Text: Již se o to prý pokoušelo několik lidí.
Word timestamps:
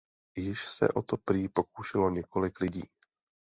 Již 0.37 0.69
se 0.71 0.89
o 0.89 1.01
to 1.01 1.17
prý 1.17 1.49
pokoušelo 1.49 2.09
několik 2.09 2.59
lidí. 2.61 2.83